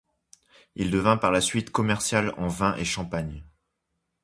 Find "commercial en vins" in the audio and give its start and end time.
1.69-2.75